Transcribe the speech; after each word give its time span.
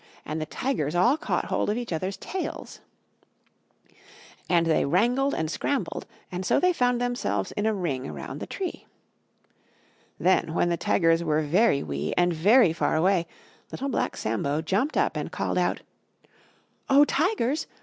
And 0.25 0.41
the 0.41 0.47
Tigers 0.47 0.95
all 0.95 1.15
caught 1.15 1.45
hold 1.45 1.69
of 1.69 1.77
each 1.77 1.93
others' 1.93 2.17
tails. 2.17 2.79
As 4.49 4.65
they 4.65 4.83
wrangled 4.83 5.35
and 5.35 5.51
scrambled, 5.51 6.07
and 6.31 6.43
so 6.43 6.59
they 6.59 6.73
found 6.73 6.99
themselves 6.99 7.51
in 7.51 7.67
a 7.67 7.73
ring 7.75 8.07
around 8.09 8.39
the 8.39 8.47
tree. 8.47 8.87
Then, 10.19 10.55
when 10.55 10.69
the 10.69 10.75
Tigers 10.75 11.23
were 11.23 11.43
very 11.43 11.83
wee 11.83 12.15
and 12.17 12.33
very 12.33 12.73
far 12.73 12.95
away, 12.95 13.27
Little 13.71 13.89
Black 13.89 14.17
Sambo 14.17 14.59
jumped 14.63 14.97
up 14.97 15.15
and 15.15 15.31
called 15.31 15.59
out, 15.59 15.81
"Oh! 16.89 17.05
Tigers! 17.05 17.67